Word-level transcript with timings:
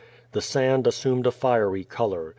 The 0.31 0.41
sand 0.41 0.87
assumed 0.87 1.27
a 1.27 1.31
fiery 1.31 1.83
color. 1.83 2.29